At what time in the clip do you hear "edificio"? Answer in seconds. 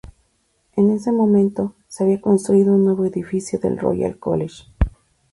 3.05-3.59